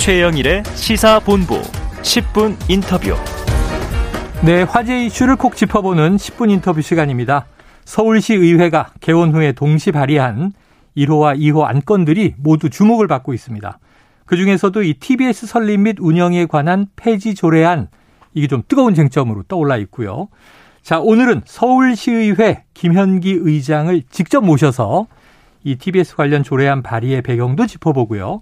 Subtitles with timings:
[0.00, 3.14] 최영일의 시사본부 10분 인터뷰.
[4.42, 7.44] 네, 화제 이슈를 콕 짚어보는 10분 인터뷰 시간입니다.
[7.84, 10.54] 서울시 의회가 개원 후에 동시 발의한
[10.96, 13.78] 1호와 2호 안건들이 모두 주목을 받고 있습니다.
[14.24, 17.88] 그 중에서도 이 TBS 설립 및 운영에 관한 폐지 조례안
[18.32, 20.28] 이게 좀 뜨거운 쟁점으로 떠올라 있고요.
[20.80, 25.08] 자, 오늘은 서울시의회 김현기 의장을 직접 모셔서
[25.62, 28.40] 이 TBS 관련 조례안 발의의 배경도 짚어보고요.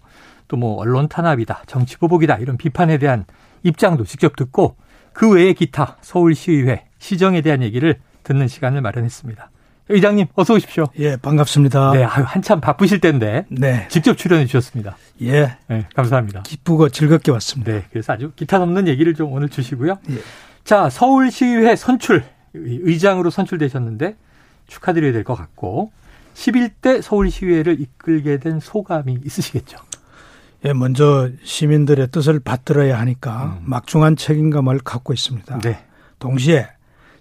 [0.48, 3.24] 또 뭐 언론 탄압이다, 정치 보복이다 이런 비판에 대한
[3.62, 4.76] 입장도 직접 듣고
[5.12, 9.50] 그 외에 기타 서울시의회 시정에 대한 얘기를 듣는 시간을 마련했습니다.
[9.90, 10.84] 의장님 어서 오십시오.
[10.98, 11.92] 예, 반갑습니다.
[11.92, 13.86] 네, 아유, 한참 바쁘실 텐데 네.
[13.88, 14.96] 직접 출연해 주셨습니다.
[15.22, 15.56] 예.
[15.68, 16.42] 네, 감사합니다.
[16.42, 17.72] 기쁘고 즐겁게 왔습니다.
[17.72, 19.98] 네, 그래서 아주 기타 넘는 얘기를 좀 오늘 주시고요.
[20.10, 20.18] 예.
[20.64, 22.22] 자, 서울시의회 선출
[22.54, 24.16] 의장으로 선출되셨는데
[24.66, 25.90] 축하드려야 될 것 같고
[26.34, 29.78] 11대 서울시의회를 이끌게 된 소감이 있으시겠죠.
[30.64, 33.64] 예, 먼저 시민들의 뜻을 받들어야 하니까 음.
[33.64, 35.58] 막중한 책임감을 갖고 있습니다.
[35.60, 35.84] 네.
[36.18, 36.66] 동시에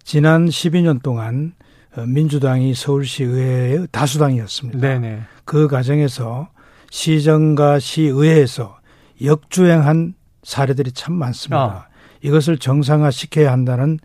[0.03, 1.53] 지난 12년 동안
[1.95, 4.80] 어, 민주당이 서울시 의회의 다수당이었습니다.
[4.80, 5.22] 네네.
[5.45, 6.50] 그 과정에서
[6.89, 8.78] 시정과 시의회에서
[9.23, 11.59] 역주행한 사례들이 참 많습니다.
[11.59, 11.88] 아.
[12.22, 14.00] 이것을 정상화시켜야 한다는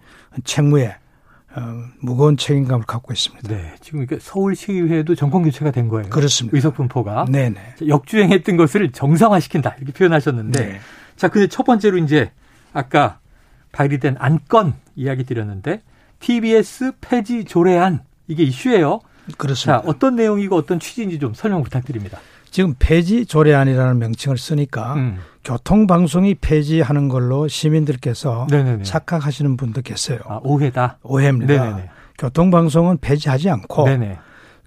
[0.45, 0.97] 책무에
[1.55, 3.48] 어, 무거운 책임감을 갖고 있습니다.
[3.48, 3.75] 네.
[3.81, 6.09] 지금 이게 서울시의회도 정권 교체가 된 거예요.
[6.09, 6.56] 그렇습니다.
[6.56, 7.77] 의석 분포가 네네.
[7.86, 10.81] 역주행했던 것을 정상화시킨다 이렇게 표현하셨는데 네.
[11.17, 12.31] 자, 근데 첫 번째로 이제
[12.72, 13.19] 아까
[13.72, 15.83] 발의된 안건 이야기 드렸는데
[16.20, 19.00] TBS 폐지 조례안 이게 이슈예요.
[19.37, 19.83] 그렇습니다.
[19.83, 22.19] 자, 어떤 내용이고 어떤 취지인지 좀 설명 부탁드립니다.
[22.53, 25.19] 지금 폐지 조례안이라는 명칭을 쓰니까 음.
[25.42, 28.84] 교통방송이 폐지하는 걸로 시민들께서 네네네.
[28.84, 30.19] 착각하시는 분도 계세요.
[30.27, 30.98] 아, 오해다.
[31.03, 31.53] 오해입니다.
[31.53, 31.91] 네네네.
[32.19, 34.19] 교통방송은 폐지하지 않고 네네.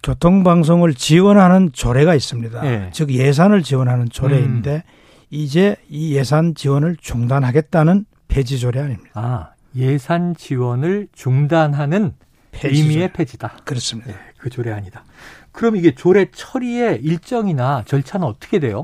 [0.01, 2.61] 교통방송을 지원하는 조례가 있습니다.
[2.61, 2.89] 네.
[2.91, 4.81] 즉 예산을 지원하는 조례인데 음.
[5.29, 9.11] 이제 이 예산 지원을 중단하겠다는 폐지 조례안입니다.
[9.13, 12.13] 아, 예산 지원을 중단하는
[12.51, 13.13] 폐지 의미의.
[13.13, 13.57] 폐지다.
[13.63, 14.11] 그렇습니다.
[14.11, 15.03] 네, 그 조례안이다.
[15.55, 18.83] 그럼 이게 조례 처리의 일정이나 절차는 어떻게 돼요?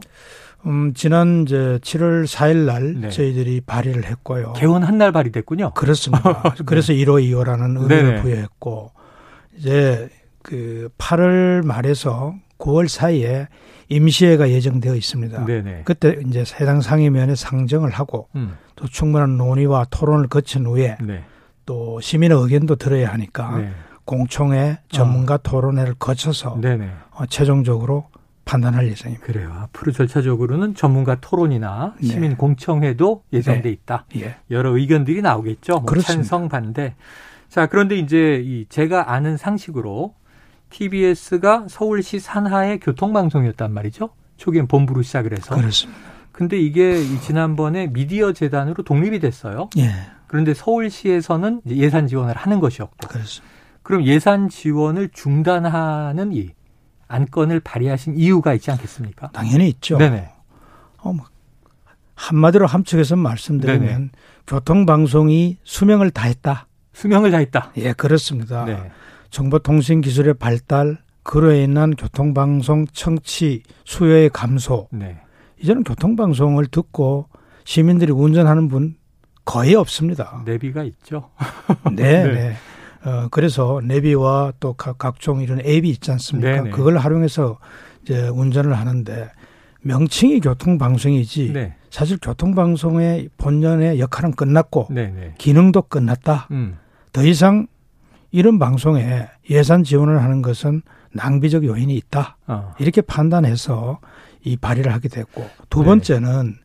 [0.66, 3.10] 음, 지난 이제 7월 4일 날 네.
[3.10, 4.54] 저희들이 발의를 했고요.
[4.54, 5.72] 개원 한 날 발의됐군요.
[5.74, 6.54] 그렇습니다.
[6.66, 8.22] 그래서 1호, 2호라는 의미를.
[8.22, 8.92] 부여했고
[9.58, 10.10] 이제
[10.44, 13.48] 그 8월 말에서 9월 사이에
[13.90, 15.46] 임시회가 예정되어 있습니다.
[15.46, 15.82] 네네.
[15.84, 21.24] 그때 이제 해당 상임위원회 상정을 하고 음, 또 충분한 논의와 토론을 거친 후에 네.
[21.66, 23.72] 또 시민의 의견도 들어야 하니까 네.
[24.06, 26.58] 공청회 전문가 토론회를 거쳐서.
[27.12, 28.08] 어, 최종적으로
[28.46, 29.26] 판단할 예정입니다.
[29.26, 29.54] 그래요.
[29.54, 32.08] 앞으로 절차적으로는 전문가 토론이나 네.
[32.08, 33.70] 시민 공청회도 예정돼 네.
[33.70, 34.06] 있다.
[34.18, 34.36] 예.
[34.50, 35.80] 여러 의견들이 나오겠죠.
[35.80, 36.02] 뭐.
[36.02, 36.96] 찬성 반대.
[37.48, 40.16] 자, 그런데 이제 이 제가 아는 상식으로
[40.70, 44.10] TBS가 서울시 산하의 교통방송이었단 말이죠.
[44.38, 45.56] 초기엔 본부로 시작을 해서.
[45.56, 46.00] 그렇습니다.
[46.32, 49.70] 근데 이게 이 지난번에 미디어 재단으로 독립이 됐어요.
[49.78, 49.92] 예.
[50.28, 53.08] 그런데 서울시에서는 예산 지원을 하는 것이었고.
[53.08, 53.51] 그렇습니다.
[53.92, 56.52] 그럼 예산 지원을 중단하는 이
[57.10, 59.32] 안건을 발의하신 이유가 있지 않겠습니까?
[59.34, 59.98] 당연히 있죠.
[59.98, 60.30] 네네.
[61.00, 61.26] 어, 뭐
[62.16, 64.10] 한마디로 함축해서 말씀드리면 네네.
[64.48, 66.68] 교통방송이 수명을 다했다.
[66.94, 67.74] 수명을 다했다.
[67.80, 68.64] 예, 그렇습니다.
[68.64, 68.92] 네.
[69.30, 74.88] 정보통신기술의 발달, 그로 인한 교통방송 청취 수요의 감소.
[74.92, 75.20] 네.
[75.60, 77.28] 이제는 교통방송을 듣고
[77.66, 78.96] 시민들이 운전하는 분
[79.44, 80.44] 거의 없습니다.
[80.46, 81.32] 내비가 있죠.
[81.92, 82.34] 네, 네.
[82.34, 82.56] 네.
[83.04, 86.50] 어, 그래서 내비와 또 각, 각종 이런 앱이 있지 않습니까?
[86.52, 86.70] 네네.
[86.72, 87.58] 그걸 활용해서
[88.04, 89.30] 이제 운전을 하는데
[89.82, 91.76] 명칭이 교통방송이지 네.
[91.90, 95.36] 사실 교통방송의 본연의 역할은 끝났고 네네.
[95.38, 96.48] 기능도 끝났다.
[96.52, 96.78] 음.
[97.12, 97.68] 더 이상
[98.32, 100.84] 이런 방송에 예산 지원을 하는 것은
[101.14, 102.38] 낭비적 요인이 있다.
[102.48, 102.74] 어.
[102.80, 104.00] 이렇게 판단해서
[104.44, 105.86] 이 발의를 하게 됐고 두 네.
[105.86, 106.56] 번째는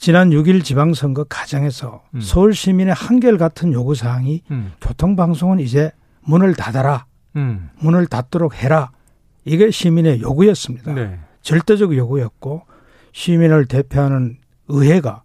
[0.00, 2.22] 지난 6일 지방선거 과정에서 음.
[2.22, 4.72] 서울 시민의 한결같은 요구 사항이 음.
[4.80, 7.04] 교통방송은 이제 문을 닫아라.
[7.36, 7.68] 음.
[7.80, 8.90] 문을 닫도록 해라.
[9.44, 10.94] 이게 시민의 요구였습니다.
[10.94, 11.18] 네.
[11.42, 12.62] 절대적 요구였고
[13.12, 14.38] 시민을 대표하는
[14.68, 15.22] 의회가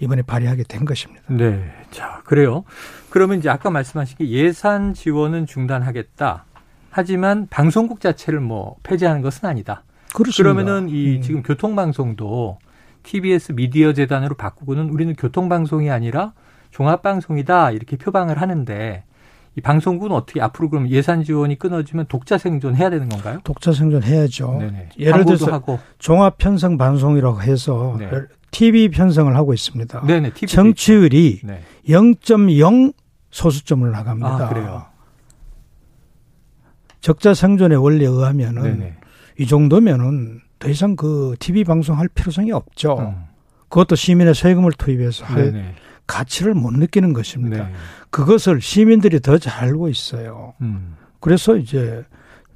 [0.00, 1.22] 이번에 발의하게 된 것입니다.
[1.28, 1.72] 네.
[1.92, 2.64] 자, 그래요.
[3.10, 6.44] 그러면 이제 아까 말씀하신 게 예산 지원은 중단하겠다.
[6.90, 9.84] 하지만 방송국 자체를 뭐 폐지하는 것은 아니다.
[10.12, 10.42] 그렇습니다.
[10.42, 11.22] 그러면은 이 음.
[11.22, 12.58] 지금 교통방송도
[13.08, 16.34] TBS 미디어 재단으로 바꾸고는 우리는 교통방송이 아니라
[16.72, 19.04] 종합방송이다 이렇게 표방을 하는데
[19.56, 23.40] 이 방송국은 어떻게 앞으로 그럼 예산 지원이 끊어지면 독자 생존해야 되는 건가요?
[23.44, 24.58] 독자 생존해야죠.
[24.60, 24.88] 네네.
[24.98, 25.62] 예를 들어서
[25.98, 28.10] 종합 편성 방송이라고 해서 네.
[28.50, 30.02] TV 편성을 하고 있습니다.
[30.06, 31.62] 네네 TV 청취율이 네.
[31.88, 32.92] 0.0
[33.30, 34.28] 소수점을 나갑니다.
[34.28, 34.84] 아 그래요.
[37.00, 38.94] 적자 생존의 원리에 의하면은 네네.
[39.38, 42.98] 이 정도면은 더 이상 그 TV 방송할 필요성이 없죠.
[42.98, 43.14] 음.
[43.68, 45.74] 그것도 시민의 세금을 투입해서 할 네네.
[46.06, 47.64] 가치를 못 느끼는 것입니다.
[47.68, 47.72] 네.
[48.10, 50.54] 그것을 시민들이 더 잘 알고 있어요.
[50.62, 50.96] 음.
[51.20, 52.04] 그래서 이제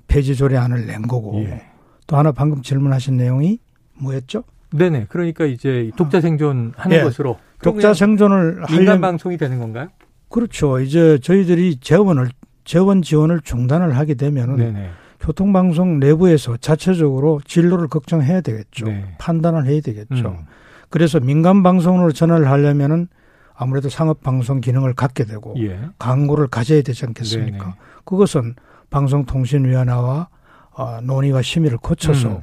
[0.09, 1.63] 폐지 조례안을 낸 거고 예.
[2.07, 3.59] 또 하나 방금 질문하신 내용이
[3.95, 4.45] 뭐였죠?
[4.75, 5.07] 네네.
[5.11, 7.03] 그러니까 이제 독자 생존 하는 예.
[7.03, 9.89] 것으로 독자 생존을 민간 방송이 되는 건가요?
[10.31, 10.81] 그렇죠.
[10.81, 12.31] 이제 저희들이 재원을
[12.65, 14.91] 재원 지원을 중단을 하게 되면은 네네.
[15.23, 18.87] 교통방송 내부에서 자체적으로 진로를 걱정해야 되겠죠.
[18.87, 19.15] 네.
[19.19, 20.29] 판단을 해야 되겠죠.
[20.29, 20.47] 음.
[20.91, 23.07] 그래서 민간 방송으로 전환을 하려면은
[23.55, 25.79] 아무래도 상업 방송 기능을 갖게 되고 예.
[25.99, 27.65] 광고를 가져야 되지 않겠습니까?
[27.65, 27.77] 네네.
[28.05, 28.57] 그것은
[28.91, 30.29] 방송통신위원회와
[30.73, 32.41] 어, 논의와 심의를 거쳐서 음.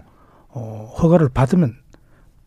[0.50, 1.76] 어, 허가를 받으면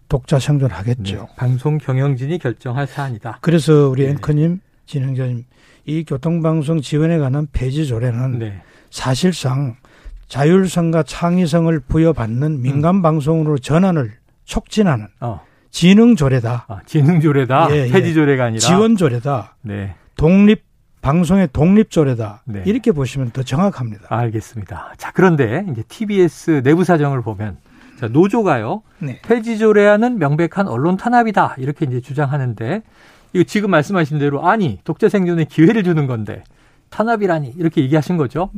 [0.08, 1.16] 독자 생존하겠죠.
[1.16, 1.26] 네.
[1.36, 3.38] 방송 경영진이 결정할 사안이다.
[3.42, 4.10] 그래서 우리 네.
[4.10, 5.44] 앵커님, 진행자님,
[5.84, 8.62] 이 교통방송 지원에 관한 폐지 조례는 네.
[8.90, 9.76] 사실상
[10.32, 14.12] 자율성과 창의성을 부여받는 민간 방송으로 전환을
[14.46, 15.42] 촉진하는 어.
[15.70, 16.64] 지능 조례다.
[16.68, 17.68] 아, 지능 조례다.
[17.72, 17.90] 예, 예.
[17.90, 19.56] 폐지 조례가 아니라 지원 조례다.
[19.60, 19.94] 네.
[20.16, 20.64] 독립
[21.02, 22.44] 방송의 독립 조례다.
[22.46, 22.62] 네.
[22.64, 24.06] 이렇게 보시면 더 정확합니다.
[24.08, 24.94] 알겠습니다.
[24.96, 27.58] 자, 그런데 이제 TBS 내부 사정을 보면
[28.00, 28.82] 자, 노조가요.
[29.00, 29.20] 네.
[29.20, 31.56] 폐지 조례안은 명백한 언론 탄압이다.
[31.58, 32.82] 이렇게 이제 주장하는데
[33.34, 36.42] 이거 지금 말씀하신 대로 아니, 독자 생존에 기회를 주는 건데
[36.88, 38.48] 탄압이라니 이렇게 얘기하신 거죠?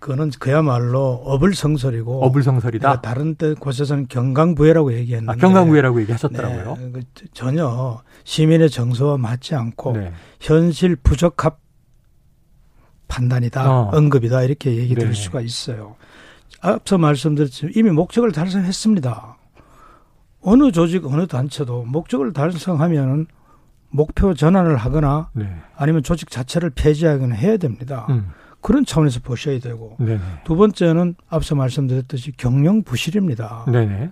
[0.00, 2.88] 그거는 그야말로 어불성설이고 어불성설이다.
[2.88, 6.76] 내가 다른 때 곳에서는 경강부회라고 얘기했는데 아, 경강부회라고 얘기하셨더라고요.
[6.78, 7.02] 네, 그
[7.32, 10.12] 전혀 시민의 정서와 맞지 않고 네.
[10.40, 11.60] 현실 부적합
[13.08, 13.90] 판단이다, 어.
[13.92, 15.00] 언급이다 이렇게 얘기 네.
[15.00, 15.96] 드릴 수가 있어요.
[16.62, 19.36] 앞서 말씀드렸지만 이미 목적을 달성했습니다.
[20.42, 23.26] 어느 조직, 어느 단체도 목적을 달성하면은
[23.90, 25.52] 목표 전환을 하거나 네.
[25.76, 28.06] 아니면 조직 자체를 폐지하거나 해야 됩니다.
[28.08, 28.30] 음.
[28.60, 30.20] 그런 차원에서 보셔야 되고 네네.
[30.44, 33.66] 두 번째는 앞서 말씀드렸듯이 경영 부실입니다.
[33.70, 34.10] 네네.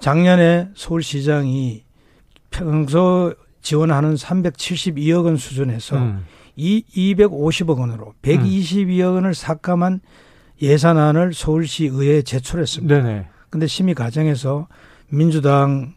[0.00, 1.84] 작년에 서울시장이
[2.50, 6.24] 평소 지원하는 372억 원 수준에서 음.
[6.54, 10.00] 이 250억 원으로 122억 원을 삭감한
[10.62, 13.02] 예산안을 서울시 의회에 제출했습니다.
[13.02, 13.26] 네네.
[13.50, 14.68] 근데 심의 과정에서
[15.10, 15.94] 민주당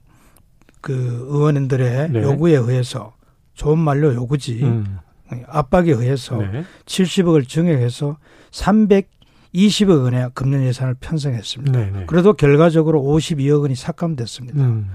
[0.81, 2.22] 그 의원님들의 네.
[2.22, 3.13] 요구에 의해서
[3.54, 5.00] 좋은 말로 요구지 음.
[5.48, 6.64] 압박에 의해서 네.
[6.86, 8.18] 70억을 증액해서
[8.52, 11.80] 320억 원의 금년 예산을 편성했습니다.
[11.80, 12.06] 네네.
[12.08, 14.64] 그래도 결과적으로 52억 원이 삭감됐습니다.
[14.64, 14.90] 음.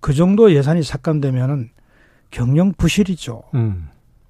[0.00, 1.70] 그 정도 예산이 삭감되면은
[2.30, 3.42] 경영 부실이죠.
[3.54, 3.88] 음.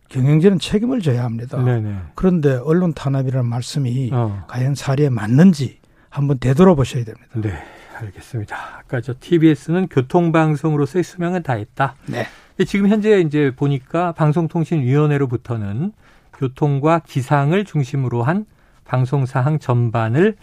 [0.08, 1.62] 경영진은 책임을 져야 합니다.
[1.62, 1.96] 네네.
[2.14, 4.44] 그런데 언론 탄압이라는 말씀이 어.
[4.48, 5.80] 과연 사리에 맞는지
[6.10, 7.28] 한번 되돌아보셔야 됩니다.
[7.34, 7.52] 네.
[7.96, 8.56] 알겠습니다.
[8.78, 11.94] 아까 저 TBS는 교통방송으로서의 수명은 다했다.
[12.06, 12.26] 네.
[12.56, 15.92] 근데 지금 현재 이제 보니까 방송통신위원회로부터는
[16.32, 18.46] 교통과 기상을 중심으로 한
[18.84, 20.36] 방송 사항 전반을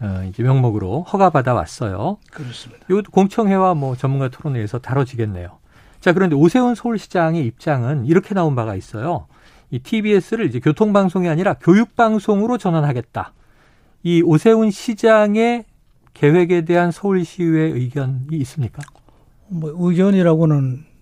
[0.00, 2.18] 어, 이제 명목으로 허가받아 왔어요.
[2.30, 2.84] 그렇습니다.
[2.90, 5.58] 이것도 공청회와 뭐 전문가 토론회에서 다뤄지겠네요.
[6.00, 9.26] 자, 그런데 오세훈 서울시장의 입장은 이렇게 나온 바가 있어요.
[9.70, 13.32] 이 TBS를 이제 교통방송이 아니라 교육방송으로 전환하겠다.
[14.02, 15.64] 이 오세훈 시장의
[16.12, 18.82] 계획에 대한 서울시의회 의견이 있습니까?
[19.48, 20.95] 뭐 의견이라고는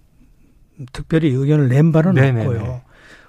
[0.92, 2.46] 특별히 의견을 낸 바는 네네네.
[2.46, 2.80] 없고요.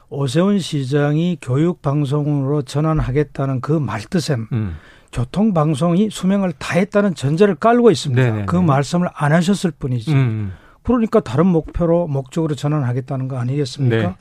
[0.09, 4.75] 오세훈 시장이 교육 방송으로 전환하겠다는 그 말뜻에 음.
[5.11, 8.21] 교통 방송이 수명을 다했다는 전제를 깔고 있습니다.
[8.21, 8.45] 네네네.
[8.45, 10.13] 그 말씀을 안 하셨을 뿐이지.
[10.13, 10.53] 음.
[10.83, 13.97] 그러니까 다른 목표로 목적으로 전환하겠다는 거 아니겠습니까?
[13.97, 14.15] 네.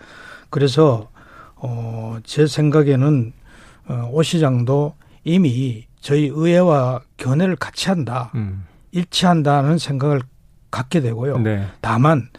[0.51, 1.11] 그래서
[1.57, 3.33] 어, 제 생각에는
[3.89, 8.65] 어, 오 시장도 이미 저희 의회와 견해를 같이 한다, 음.
[8.93, 10.21] 일치한다는 생각을
[10.71, 11.39] 갖게 되고요.
[11.39, 11.67] 네.
[11.81, 12.35] 다만 목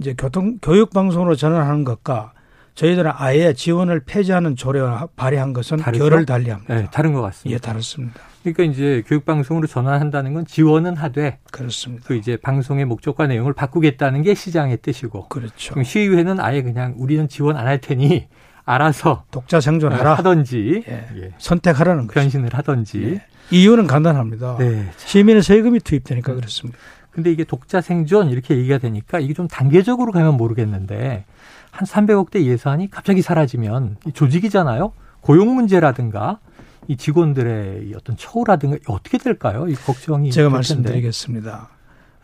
[0.00, 2.32] 이제 교통 교육 방송으로 전환하는 것과
[2.74, 6.04] 저희들은 아예 지원을 폐지하는 조례를 발의한 것은 다르죠?
[6.04, 6.74] 결을 달리합니다.
[6.74, 7.60] 네, 다른 것 예, 같습니다.
[7.72, 8.20] 다릅니다.
[8.42, 12.04] 그러니까 이제 교육 방송으로 전환한다는 건 지원은 하되 그렇습니다.
[12.06, 15.74] 그 이제 방송의 목적과 내용을 바꾸겠다는 게 시장의 뜻이고 그렇죠.
[15.74, 18.26] 그럼 시의회는 아예 그냥 우리는 지원 안 할 테니
[18.64, 20.14] 알아서 독자 생존하라.
[20.14, 21.06] 하든지 예.
[21.16, 22.14] 예, 선택하라는 거죠.
[22.20, 23.20] 변신을 하든지.
[23.50, 24.56] 이유는 간단합니다.
[24.58, 24.88] 네.
[24.96, 26.78] 시민의 세금이 투입되니까 그렇습니다.
[27.12, 31.24] 근데 이게 독자 생존 이렇게 얘기가 되니까 이게 좀 단계적으로 가면 모르겠는데
[31.70, 34.92] 한 300억대 예산이 갑자기 사라지면 이 조직이잖아요.
[35.20, 36.38] 고용 문제라든가
[36.88, 39.68] 이 직원들의 이 어떤 처우라든가 어떻게 될까요?
[39.68, 40.48] 이 걱정이 제가.
[40.50, 41.68] 말씀드리겠습니다.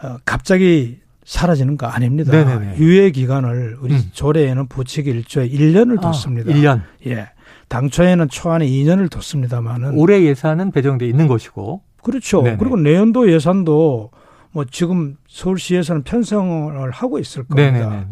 [0.03, 2.33] 어, 갑자기 사라지는 거 아닙니다.
[2.33, 2.79] 네네네.
[2.79, 4.03] 유예 기간을 우리 음.
[4.13, 6.51] 조례에는 부칙 일조에 1년을 아, 뒀습니다.
[6.51, 6.83] 1년.
[7.07, 7.29] 예.
[7.69, 11.83] 당초에는 초안에 2년을 뒀습니다만은 올해 예산은 배정돼 있는 것이고.
[12.03, 12.43] 그렇죠.
[12.43, 12.57] 네네.
[12.57, 14.11] 그리고 내년도 예산도
[14.59, 17.91] 뭐 지금 서울시에서는 편성을 하고 있을 겁니다.
[17.91, 18.07] 네네네.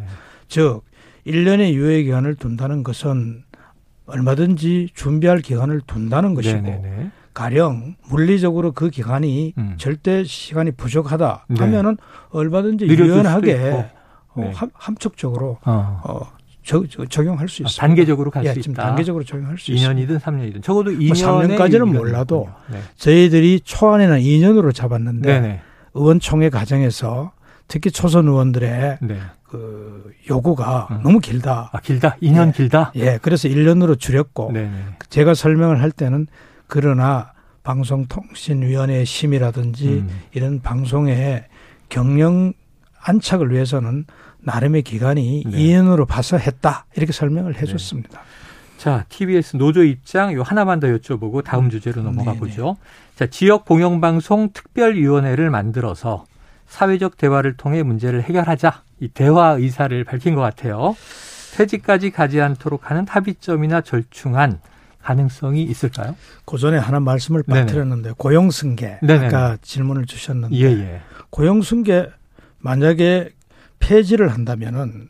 [0.47, 0.83] 즉
[1.26, 3.43] 1년의 유예 기간을 둔다는 것은
[4.07, 7.11] 얼마든지 준비할 기간을 둔다는 것이고 네네네.
[7.35, 9.75] 가령 물리적으로 그 기간이 음.
[9.76, 11.57] 절대 시간이 부족하다 네.
[11.59, 11.97] 하면은
[12.31, 13.55] 얼마든지 유연하게.
[14.37, 14.53] 어, 네.
[14.55, 16.00] 함, 함축적으로 어.
[16.05, 16.21] 어,
[16.62, 17.81] 저, 저- 적용할 수 아, 있습니다.
[17.81, 18.61] 단계적으로 갈수 예, 있다.
[18.61, 20.00] 지금 단계적으로 적용할 수 있습니다.
[20.00, 22.79] 2년이든 3년이든 적어도 2년 뭐 3년까지는 몰라도 네.
[22.99, 25.61] 저희들이 초안에는 2년으로 잡았는데 네네.
[25.97, 27.33] 의원총회 과정에서
[27.69, 29.19] 특히 초선 의원들의 네.
[29.43, 31.00] 그 요구가 음.
[31.03, 31.71] 너무 길다.
[31.73, 32.17] 아 길다.
[32.23, 32.53] 2년 예.
[32.53, 32.93] 길다.
[32.97, 34.71] 예, 그래서 1년으로 줄였고 네네.
[35.09, 36.26] 제가 설명을 할 때는
[36.67, 40.09] 그러나 방송통신위원회의 심의라든지 음.
[40.33, 41.45] 이런 방송의
[41.88, 42.53] 경영
[43.00, 44.05] 안착을 위해서는
[44.41, 45.59] 나름의 기간이 네.
[45.59, 48.21] 2년으로 봐서 했다 이렇게 설명을 해 줬습니다.
[48.76, 52.38] 자, TBS 노조 입장 요 하나만 더 여쭤보고 다음 주제로 넘어가 네네.
[52.38, 52.76] 보죠.
[53.14, 56.26] 자, 지역 공영방송 특별위원회를 만들어서
[56.66, 60.95] 사회적 대화를 통해 문제를 해결하자 이 대화 의사를 밝힌 것 같아요.
[61.56, 64.61] 퇴직까지 가지 않도록 하는 합의점이나 절충안
[65.02, 66.16] 가능성이 있을까요?
[66.45, 67.45] 그 전에 하나 말씀을.
[67.45, 69.26] 빠뜨렸는데 고용승계 네네.
[69.26, 71.00] 아까 질문을 주셨는데 예, 예.
[71.30, 72.11] 고용승계
[72.59, 73.30] 만약에
[73.78, 75.09] 폐지를 한다면은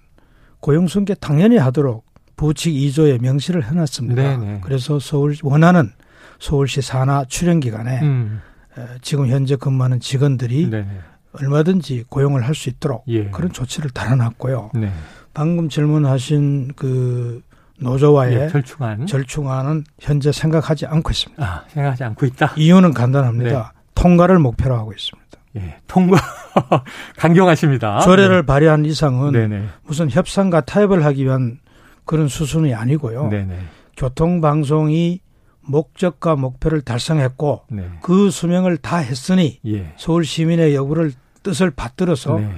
[0.61, 2.06] 고용승계 당연히 하도록
[2.37, 4.23] 부칙 2조에 명시를 해놨습니다.
[4.23, 4.61] 네네.
[4.63, 5.91] 그래서 서울 원하는
[6.39, 8.41] 서울시 산하 출연 기간에 음.
[8.79, 10.87] 에, 지금 현재 근무하는 직원들이 네네.
[11.33, 13.31] 얼마든지 고용을 할 수 있도록 예.
[13.31, 14.71] 그런 조치를 달아놨고요.
[14.75, 14.91] 네.
[15.35, 17.43] 방금 질문하신 그
[17.79, 19.07] 노조와의 예, 절충안.
[19.07, 21.45] 절충안은 현재 생각하지 않고 있습니다.
[21.45, 22.53] 아, 생각하지 않고 있다.
[22.57, 23.51] 이유는 간단합니다.
[23.75, 23.81] 네.
[23.95, 25.27] 통과를 목표로 하고 있습니다.
[25.57, 25.77] 예.
[25.87, 26.17] 통과.
[27.17, 28.01] 강경하십니다.
[28.01, 29.47] 조례를 발의한 이상은 아, 네.
[29.47, 29.67] 네네.
[29.85, 31.59] 무슨 협상과 타협을 하기 위한
[32.07, 33.29] 그런 수순이 아니고요.
[33.29, 33.59] 네네.
[33.97, 35.21] 교통방송이
[35.61, 37.91] 목적과 목표를 달성했고 네.
[38.01, 39.93] 그 수명을 다 했으니 예.
[39.97, 42.51] 서울 시민의 여부를 뜻을 받들어서 네.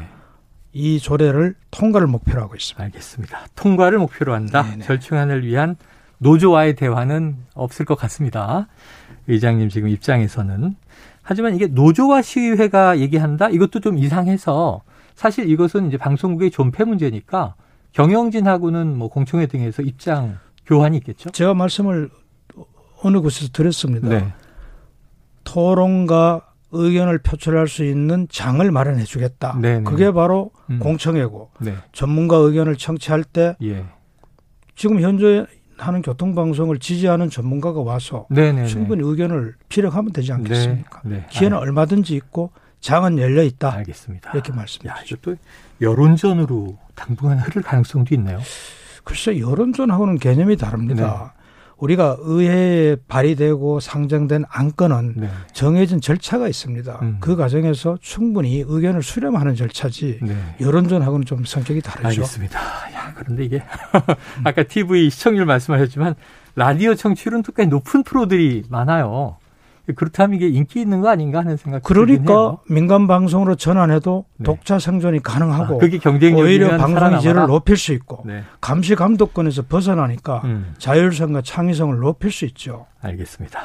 [0.72, 2.84] 이 조례를 통과를 목표로 하고 있습니다.
[2.84, 3.46] 알겠습니다.
[3.56, 4.62] 통과를 목표로 한다.
[4.62, 4.84] 네네.
[4.84, 5.76] 절충안을 위한
[6.18, 8.68] 노조와의 대화는 없을 것 같습니다.
[9.26, 10.76] 의장님 지금 입장에서는.
[11.22, 13.48] 하지만 이게 노조와 시의회가 얘기한다?
[13.48, 14.82] 이것도 좀 이상해서
[15.14, 17.54] 사실 이것은 이제 방송국의 존폐 문제니까
[17.92, 21.30] 경영진하고는 뭐 공청회 등에서 입장 교환이 있겠죠?
[21.30, 22.10] 제가 말씀을
[23.02, 24.08] 어느 곳에서 드렸습니다.
[24.08, 24.32] 네.
[25.44, 29.58] 토론과 의견을 표출할 수 있는 장을 마련해 주겠다.
[29.60, 29.84] 네네.
[29.84, 30.78] 그게 바로 음.
[30.80, 31.74] 공청회고 네.
[31.92, 33.84] 전문가 의견을 청취할 때 예.
[34.74, 35.46] 지금 현재
[35.78, 38.66] 하는 교통방송을 지지하는 전문가가 와서 네네.
[38.66, 41.02] 충분히 의견을 피력하면 되지 않겠습니까?
[41.04, 41.16] 네.
[41.18, 41.26] 네.
[41.30, 43.72] 기회는 얼마든지 있고 장은 열려 있다.
[43.74, 44.30] 알겠습니다.
[44.32, 45.16] 이렇게 야, 말씀드리죠.
[45.16, 45.36] 이것도
[45.80, 48.40] 여론전으로 당분간 흐를 가능성도 있네요.
[49.04, 51.32] 글쎄 여론전하고는 개념이 다릅니다.
[51.34, 51.38] 네.
[51.78, 55.30] 우리가 의회에 발의되고 상정된 안건은 네.
[55.52, 56.98] 정해진 절차가 있습니다.
[57.02, 57.16] 음.
[57.20, 60.36] 그 과정에서 충분히 의견을 수렴하는 절차지 네.
[60.60, 62.08] 여론전하고는 좀 성격이 다르죠.
[62.08, 62.58] 알겠습니다.
[62.58, 63.62] 야, 그런데 이게
[64.42, 66.16] 아까 TV 시청률 말씀하셨지만
[66.56, 69.36] 라디오 청취율은 끝까지 높은 프로들이 많아요.
[69.94, 72.58] 그렇다면 이게 인기 있는 거 아닌가 하는 생각이 그러니까.
[72.68, 74.44] 민간 방송으로 전환해도 네.
[74.44, 77.46] 독자 생존이 가능하고 아, 그게 경쟁력이면 오히려 방송의 질을.
[77.46, 78.44] 높일 수 있고 네.
[78.60, 82.86] 감시 감독권에서 벗어나니까 음, 자율성과 창의성을 높일 수 있죠.
[83.00, 83.60] 알겠습니다.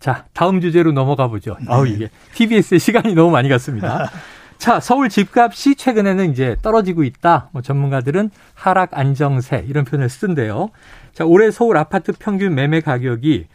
[0.00, 1.56] 자, 다음 주제로 넘어가 보죠.
[1.60, 1.66] 네.
[1.68, 4.10] 아우 이게 TBS의 시간이 너무 많이 갔습니다.
[4.58, 7.48] 자, 서울 집값이 최근에는 이제 떨어지고 있다.
[7.52, 10.70] 뭐 전문가들은 하락 안정세 이런 표현을 쓰던데요.
[11.12, 13.46] 자, 올해 서울 아파트 평균 매매 가격이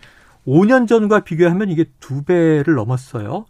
[0.48, 3.46] 5년 전과 비교하면 이게 두 배를 넘었어요.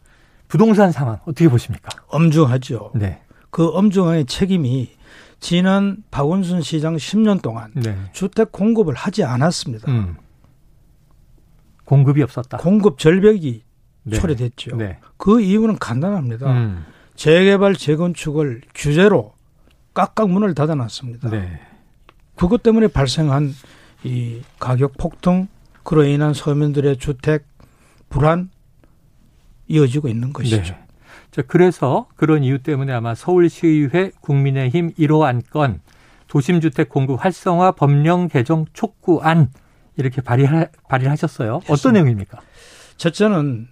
[0.48, 1.90] 부동산 상황 어떻게 보십니까?
[2.08, 2.92] 엄중하죠.
[2.96, 3.22] 네.
[3.50, 4.92] 그 엄중함의 책임이
[5.40, 7.98] 지난 박원순 시장 10년 동안 네.
[8.14, 9.92] 주택 공급을 하지 않았습니다.
[9.92, 10.16] 음.
[11.86, 12.58] 공급이 없었다.
[12.58, 13.64] 공급 절벽이
[14.04, 14.18] 네.
[14.18, 14.78] 초래됐죠.
[14.78, 15.00] 네.
[15.18, 16.52] 그 이유는 간단합니다.
[16.52, 16.86] 음.
[17.16, 19.34] 재개발 재건축을 규제로
[19.94, 21.30] 깍깍 문을 닫아놨습니다.
[21.30, 21.60] 네.
[22.36, 23.54] 그것 때문에 발생한
[24.04, 25.48] 이 가격 폭등,
[25.84, 27.46] 그로 인한 서민들의 주택
[28.10, 28.50] 불안
[29.68, 30.74] 이어지고 있는 것이죠.
[30.74, 30.84] 네.
[31.32, 35.82] 자, 그래서 그런 이유 때문에 아마 서울시의회 국민의힘 1호 안건
[36.28, 39.52] 도심주택 공급 활성화 법령 개정 촉구안
[39.98, 41.56] 이렇게 발의하, 발의하셨어요.
[41.56, 41.92] 어떤 했습니다.
[41.92, 42.40] 내용입니까?
[42.98, 43.68] 첫째는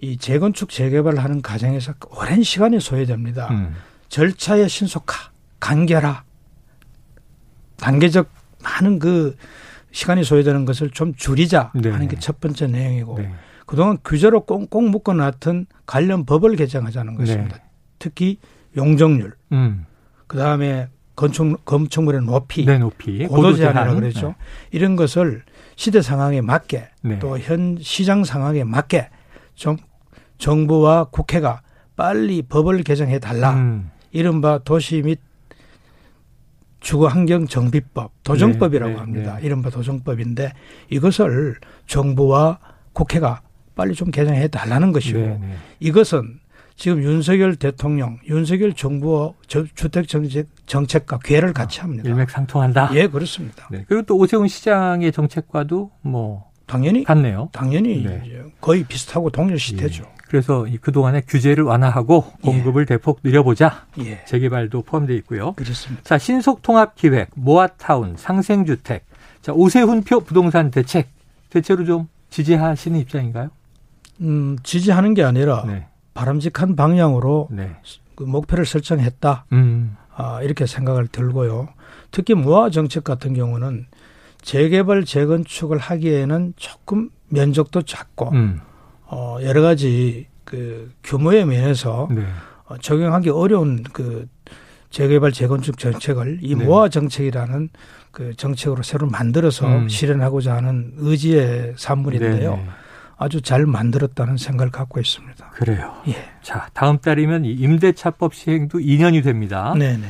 [0.00, 3.48] 이 재건축 재개발을 하는 과정에서 오랜 시간이 소요됩니다.
[3.50, 3.74] 음.
[4.08, 6.24] 절차의 신속화, 간결화,
[7.76, 8.28] 단계적
[8.62, 9.36] 많은 그
[9.96, 11.88] 시간이 소요되는 것을 좀 줄이자 네.
[11.90, 13.32] 하는 게 첫 번째 내용이고 네.
[13.64, 17.60] 그동안 규제로 꽁꽁 묶어놨던 관련 법을 개정하자는 것입니다.
[17.98, 18.36] 특히
[18.76, 19.86] 용적률, 음.
[20.26, 23.26] 그 다음에 건축 건축물의 높이, 네, 높이.
[23.26, 24.00] 고도 제한이라고 제한.
[24.00, 24.34] 그랬죠.
[24.70, 25.42] 이런 것을
[25.76, 27.18] 시대 상황에 맞게 네.
[27.18, 29.08] 또현 시장 상황에 맞게
[29.54, 29.78] 좀
[30.36, 31.62] 정부와 국회가
[31.96, 33.54] 빨리 법을 개정해 달라.
[33.54, 33.90] 음.
[34.12, 35.20] 이른바 도시 및
[36.86, 39.36] 주거환경 정비법, 도정법이라고 네, 네, 합니다.
[39.40, 39.46] 네.
[39.46, 40.52] 이른바 도정법인데
[40.88, 41.56] 이것을
[41.88, 42.60] 정부와
[42.92, 43.42] 국회가
[43.74, 45.56] 빨리 좀 개정해 달라는 것이고 네, 네.
[45.80, 46.38] 이것은
[46.76, 52.08] 지금 윤석열 대통령, 윤석열 정부와 주택 정책, 정책과 괴를 같이 합니다.
[52.08, 52.90] 일맥상통한다.
[52.94, 53.66] 예, 그렇습니다.
[53.72, 53.84] 네.
[53.88, 57.48] 그리고 또 오세훈 시장의 정책과도 뭐 당연히 같네요.
[57.52, 58.42] 당연히 네.
[58.60, 60.02] 거의 비슷하고 동일시되죠.
[60.04, 60.16] 예.
[60.28, 63.86] 그래서 이 그동안의 규제를 완화하고 공급을 대폭 늘려보자.
[64.00, 64.24] 예.
[64.24, 65.52] 재개발도 포함되어 있고요.
[65.52, 66.02] 그렇습니다.
[66.02, 69.06] 자, 신속통합기획, 모아타운, 상생주택.
[69.40, 71.08] 자, 오세훈표 부동산 대책.
[71.50, 73.50] 대체로 좀 지지하시는 입장인가요?
[74.22, 75.86] 음, 지지하는 게 아니라 네.
[76.14, 77.70] 바람직한 방향으로 네.
[78.16, 79.44] 그 목표를 설정했다.
[79.52, 79.96] 음.
[80.12, 81.68] 아, 이렇게 생각을 들고요.
[82.10, 83.86] 특히 무화 정책 같은 경우는
[84.46, 88.60] 재개발 재건축을 하기에는 조금 면적도 작고 음.
[89.06, 92.22] 어, 여러 가지 그 규모의 면에서 네.
[92.66, 94.28] 어, 적용하기 어려운 그
[94.90, 96.64] 재개발 재건축 정책을 이 네.
[96.64, 97.70] 모아 정책이라는
[98.12, 99.88] 그 정책으로 새로 만들어서 음.
[99.88, 102.50] 실현하고자 하는 의지의 산물인데요.
[102.54, 102.68] 네, 네.
[103.16, 105.44] 아주 잘 만들었다는 생각을 갖고 있습니다.
[105.54, 105.92] 그래요.
[106.06, 106.14] 예.
[106.42, 109.74] 자, 다음 달이면 이 임대차법 시행도 2년이 됩니다.
[109.76, 110.06] 네네.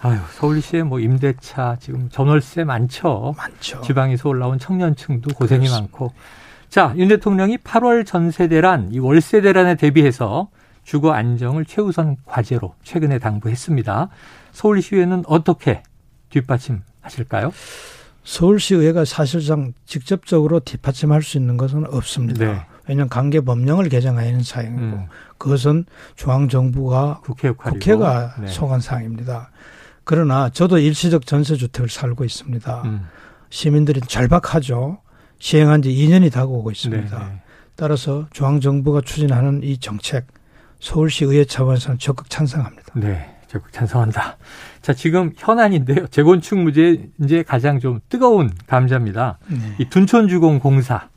[0.00, 3.34] 아유, 서울시에 뭐 임대차 지금 전월세 많죠.
[3.36, 3.80] 많죠.
[3.82, 5.80] 지방에서 올라온 청년층도 고생이 그렇습니다.
[5.80, 6.12] 많고.
[6.68, 10.48] 자, 윤 대통령이 8월 전세 대란, 이 월세 대란에 대비해서
[10.84, 14.08] 주거 안정을 최우선 과제로 최근에 당부했습니다.
[14.52, 15.82] 서울시의회는 어떻게
[16.30, 17.52] 뒷받침하실까요?
[18.24, 22.44] 서울시의회가 사실상 직접적으로 뒷받침할 수 있는 것은 없습니다.
[22.44, 22.60] 네.
[22.86, 25.84] 왜냐하면 관계 법령을 개정하는 사항이고 음, 그것은
[26.16, 27.50] 중앙정부가 국회.
[27.50, 28.46] 국회가 네.
[28.46, 29.50] 속한 사항입니다.
[30.08, 32.82] 그러나 저도 일시적 전세주택을 살고 있습니다.
[32.86, 33.06] 음,
[33.50, 35.02] 시민들이 절박하죠.
[35.38, 37.18] 시행한 지 2년이 다가오고 있습니다.
[37.18, 37.42] 네, 네.
[37.76, 40.26] 따라서 중앙정부가 추진하는 이 정책
[40.80, 42.94] 서울시 의회 차원에서는 적극 찬성합니다.
[42.94, 44.38] 네, 적극 찬성한다.
[44.80, 46.06] 자, 지금 현안인데요.
[46.06, 49.38] 재건축 문제 이제 가장 좀 뜨거운 감자입니다.
[49.48, 49.74] 네.
[49.78, 51.10] 이 둔촌주공 공사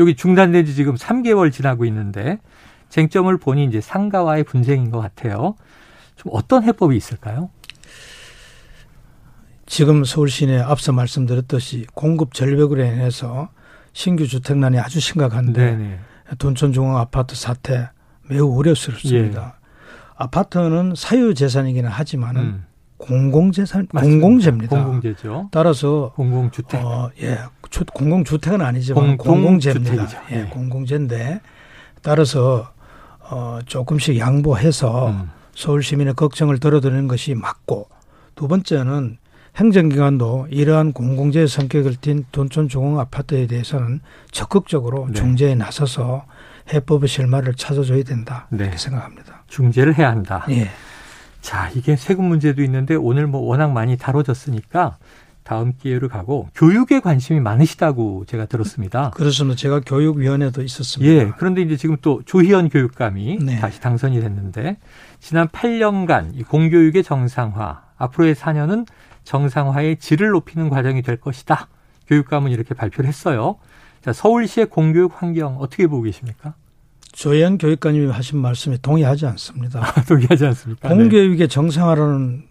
[0.00, 2.40] 여기 중단된 지 지금 3개월 지나고 있는데
[2.88, 5.54] 쟁점을 보니 이제 상가와의 분쟁인 것 같아요.
[6.16, 7.50] 좀 어떤 해법이 있을까요?
[9.72, 13.48] 지금 서울 시내 앞서 말씀드렸듯이 공급 절벽으로 인해서
[13.94, 15.98] 신규 주택난이 아주 심각한데 네네.
[16.36, 17.88] 돈촌중앙 아파트 사태
[18.28, 19.58] 매우 우려스럽습니다.
[20.14, 22.46] 아파트는 사유 재산이기는 하지만은 예.
[22.48, 22.64] 음,
[22.98, 24.20] 공공재산, 맞습니다.
[24.20, 24.76] 공공재입니다.
[24.84, 25.48] 공공재죠.
[25.50, 26.84] 따라서 공공주택.
[26.84, 27.38] 어, 예,
[27.70, 29.90] 주- 공공주택은 아니지만 공동 공공재입니다.
[30.06, 30.18] 주택이죠.
[30.32, 30.44] 예, 예.
[30.50, 31.40] 공공재인데
[32.02, 32.70] 따라서
[33.20, 37.88] 어, 조금씩 양보해서 음, 서울 시민의 걱정을 들어드리는 것이 맞고
[38.34, 39.16] 두 번째는
[39.56, 45.14] 행정기관도 이러한 공공재 성격을 띤 돈촌 중앙 아파트에 대해서는 적극적으로 네.
[45.14, 46.24] 중재에 나서서
[46.72, 48.64] 해법의 실마리를 찾아줘야 된다 네.
[48.64, 49.44] 이렇게 생각합니다.
[49.48, 50.46] 중재를 해야 한다.
[50.50, 50.70] 예.
[51.42, 54.96] 자, 이게 세금 문제도 있는데 오늘 뭐 워낙 많이 다뤄졌으니까
[55.42, 59.10] 다음 기회로 가고 교육에 관심이 많으시다고 제가 들었습니다.
[59.14, 61.12] 그래서 제가 교육위원회도 있었습니다.
[61.12, 61.32] 예.
[61.36, 63.58] 그런데 이제 지금 또 조희연 교육감이 네.
[63.58, 64.78] 다시 당선이 됐는데
[65.20, 68.86] 지난 8년간 이 공교육의 정상화, 앞으로의 4년은
[69.24, 71.68] 정상화의 질을 높이는 과정이 될 것이다.
[72.06, 73.56] 교육감은 이렇게 발표를 했어요.
[74.02, 76.54] 자, 서울시의 공교육 환경 어떻게 보고 계십니까?
[77.12, 79.80] 조현 교육관님이 하신 말씀에 동의하지 않습니다.
[80.08, 80.88] 동의하지 않습니까?
[80.88, 82.44] 공교육의 정상화라는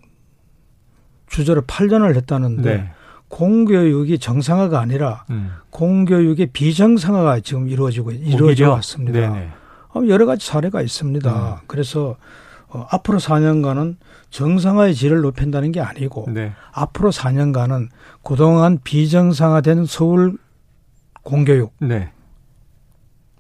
[1.28, 2.92] 주제로 8년을 했다는데 네.
[3.28, 5.52] 공교육이 정상화가 아니라 음.
[5.70, 8.72] 공교육의 비정상화가 지금 이루어지고 이루어져 오히려?
[8.74, 9.20] 왔습니다.
[9.20, 9.50] 네네.
[9.96, 11.54] 어, 여러 가지 사례가 있습니다.
[11.54, 11.58] 음.
[11.68, 12.18] 그래서
[12.74, 13.98] 어, 앞으로 4년간은
[14.30, 16.54] 정상화의 질을 높인다는 게 아니고 네.
[16.72, 17.90] 앞으로 4년간은
[18.24, 20.38] 그동안 비정상화된 서울
[21.24, 22.12] 공교육 네.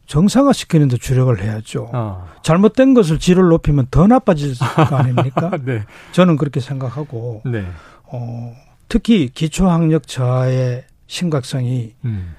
[0.06, 1.90] 정상화시키는 데 주력을 해야죠.
[1.94, 2.28] 어.
[2.44, 4.56] 잘못된 것을 질을 높이면 더 나빠질
[4.90, 5.52] 거 아닙니까?
[5.64, 5.86] 네.
[6.12, 7.66] 저는 그렇게 생각하고 네.
[8.04, 8.54] 어,
[8.90, 12.36] 특히 기초학력 저하의 심각성이 음.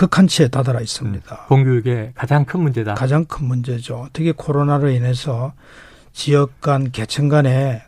[0.00, 1.44] 극한치에 다다라 있습니다.
[1.48, 2.94] 공교육의 가장 큰 문제다.
[2.94, 4.08] 가장 큰 문제죠.
[4.14, 5.52] 특히 코로나로 인해서
[6.14, 7.82] 지역 간, 계층 간의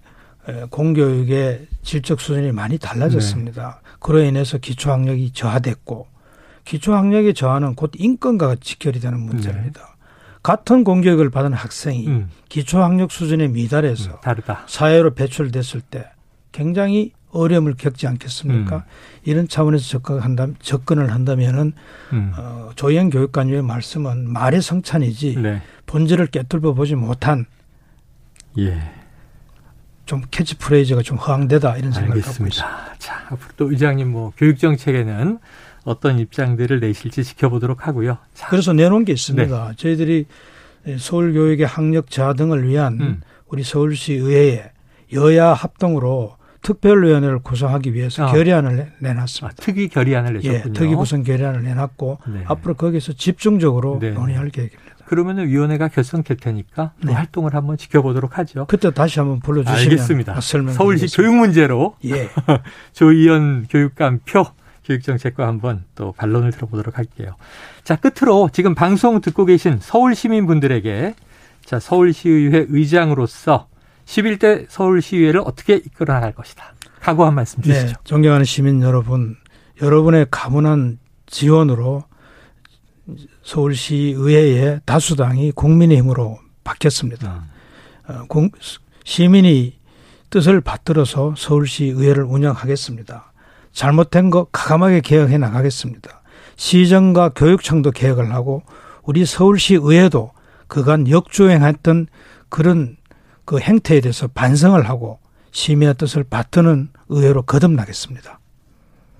[0.47, 3.81] 에, 공교육의 질적 수준이 많이 달라졌습니다.
[3.83, 3.91] 네.
[3.99, 6.07] 그로 인해서 기초학력이 저하됐고,
[6.67, 9.97] 기초학력의 저하는 곧 인권과 직결이 되는 문제입니다.
[10.43, 12.11] 같은 공교육을 받은 학생이 네.
[12.11, 12.31] 음.
[12.51, 14.45] 기초학력 수준에 미달해서 음.
[14.67, 16.11] 사회로 배출됐을 때
[16.51, 18.77] 굉장히 어려움을 겪지 않겠습니까?
[18.77, 18.83] 음.
[19.25, 21.73] 이런 차원에서 접근한다, 접근을 한다면은
[22.13, 22.33] 음.
[22.37, 25.63] 어, 조영 교육관님의 말씀은 말의 성찬이지 네.
[25.87, 27.47] 본질을 깨뚫어 보지 못한
[28.59, 28.81] 예.
[30.05, 32.65] 좀 캐치프레이즈가 좀 허황되다 이런 생각을 있습니다.
[32.65, 32.99] 알겠습니다.
[32.99, 35.39] 자, 앞으로 또 의장님 뭐 교육 정책에는
[35.85, 38.19] 어떤 입장들을 내실지 지켜보도록 하고요.
[38.35, 39.73] 자, 그래서 내놓은 게 있습니다.
[39.77, 40.27] 저희들이
[40.99, 43.21] 서울 교육의 학력 저하 등을 위한 음.
[43.47, 44.71] 우리 서울시 의회에
[45.13, 48.33] 여야 합동으로 특별위원회를 구성하기 위해서 아.
[48.33, 49.57] 결의안을 내- 아, 내놨습니다.
[49.63, 50.73] 특위 결의안을 예, 내셨군요.
[50.73, 52.45] 특위 구성 결의안을 내놨고 네.
[52.47, 54.11] 앞으로 거기서 집중적으로 네.
[54.11, 54.93] 논의할 계획입니다.
[55.07, 57.13] 그러면 위원회가 결성될 테니까 또 네.
[57.13, 58.65] 활동을 한번 지켜보도록 하죠.
[58.67, 60.41] 그때 다시 한번 불러주시면 알겠습니다.
[60.41, 60.73] 설명.
[60.73, 62.31] 서울시 교육 문제로 예.
[62.95, 64.45] 조희연 교육감 표
[64.85, 67.37] 교육정책과 한번 또 반론을 들어보도록 할게요.
[67.85, 71.15] 자, 끝으로 지금 방송 듣고 계신 서울 시민분들에게
[71.65, 73.69] 자, 서울시의회 의장으로서
[74.13, 76.75] 11대 서울시의회를 어떻게 이끌어 나갈 것이다.
[77.01, 77.95] 각오 한 말씀 네, 주시죠.
[78.05, 79.37] 존경하는 시민 여러분,
[79.81, 82.05] 여러분의 가문한 지원으로
[83.43, 87.45] 서울시 의회의 다수당이 국민의힘으로 바뀌었습니다.
[88.11, 88.15] 음.
[88.15, 88.51] 어, 공-
[89.05, 89.79] 시민이
[90.31, 93.33] 뜻을 받들어서 서울시 의회를 운영하겠습니다.
[93.73, 96.23] 잘못된 거 가감하게 개혁해 나가겠습니다.
[96.57, 98.63] 시정과 교육청도 개혁을 하고
[99.03, 100.31] 우리 서울시 의회도
[100.69, 102.07] 그간 역주행했던
[102.51, 102.97] 그런
[103.45, 105.19] 그 행태에 대해서 반성을 하고
[105.51, 108.39] 시민의 뜻을 받드는 의회로 거듭나겠습니다.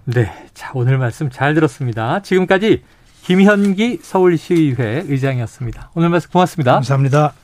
[0.05, 0.33] 네.
[0.55, 2.23] 자, 오늘 말씀 잘 들었습니다.
[2.23, 2.83] 지금까지
[3.23, 5.93] 김현기 서울시의회 의장이었습니다.
[5.95, 6.75] 오늘 말씀 고맙습니다.
[6.75, 7.35] 감사합니다.